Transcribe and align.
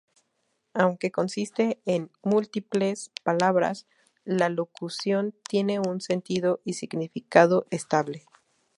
Aunque 0.73 1.11
consiste 1.11 1.79
en 1.85 2.09
múltiples 2.23 3.11
palabras, 3.21 3.85
la 4.25 4.49
locución 4.49 5.35
tiene 5.47 5.79
un 5.79 6.01
sentido 6.01 6.59
y 6.65 6.73
significado 6.73 7.67
estable. 7.69 8.25